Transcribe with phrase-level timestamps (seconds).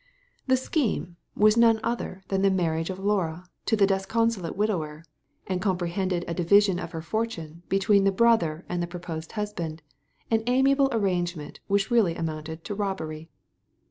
[0.47, 5.03] The scheme was none other than the marriage of Laura to the disconsolate widower,
[5.45, 9.83] and comprehended a division of her fortune between the brother and the proposed husband,
[10.31, 13.29] an amiable arrangement which really amounted to robbery.